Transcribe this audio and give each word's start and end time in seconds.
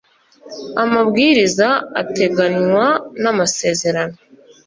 amabwiriza 0.83 1.67
ateganywa 2.01 2.85
n 3.21 3.23
amasezerano 3.31 4.17